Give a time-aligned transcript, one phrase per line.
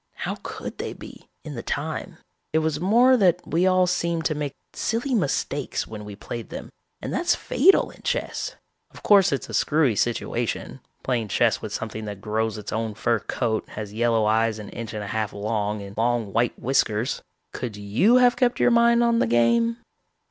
[0.15, 2.17] How could they be, in the time?
[2.53, 6.71] It was more that we all seemed to make silly mistakes when we played them
[7.03, 8.55] and that's fatal in chess.
[8.89, 13.19] Of course it's a screwy situation, playing chess with something that grows its own fur
[13.19, 17.21] coat, has yellow eyes an inch and a half long and long white whiskers.
[17.53, 19.77] Could you have kept your mind on the game?